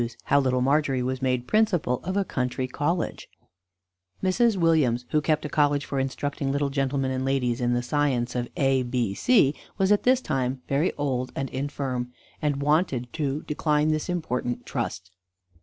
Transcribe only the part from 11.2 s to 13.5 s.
and infirm, and wanted to